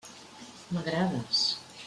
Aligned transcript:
M'agrades. 0.77 1.45